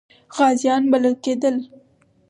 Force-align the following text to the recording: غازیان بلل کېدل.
غازیان 0.37 0.83
بلل 0.91 1.15
کېدل. 1.23 1.55